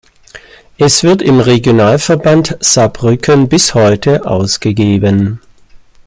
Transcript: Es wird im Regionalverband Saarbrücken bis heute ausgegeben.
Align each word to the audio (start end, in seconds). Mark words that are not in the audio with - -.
Es 0.79 1.03
wird 1.03 1.21
im 1.21 1.39
Regionalverband 1.39 2.57
Saarbrücken 2.59 3.49
bis 3.49 3.75
heute 3.75 4.25
ausgegeben. 4.25 5.39